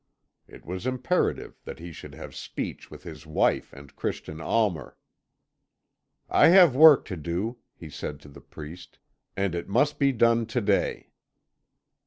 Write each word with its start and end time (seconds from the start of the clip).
It 0.47 0.65
was 0.65 0.87
imperative 0.87 1.61
that 1.63 1.77
he 1.77 1.91
should 1.91 2.15
have 2.15 2.33
speech 2.35 2.89
with 2.89 3.03
his 3.03 3.27
wife 3.27 3.71
and 3.71 3.95
Christian 3.95 4.41
Almer. 4.41 4.97
"I 6.27 6.47
have 6.47 6.75
work 6.75 7.05
to 7.05 7.15
do," 7.15 7.59
he 7.75 7.87
said 7.91 8.19
to 8.21 8.27
the 8.27 8.41
priest, 8.41 8.97
"and 9.37 9.53
it 9.53 9.69
must 9.69 9.99
be 9.99 10.11
done 10.11 10.47
to 10.47 10.59
day." 10.61 11.11